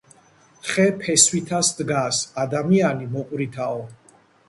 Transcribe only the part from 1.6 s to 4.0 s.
სდგას, ადამიანი მოყვრითაო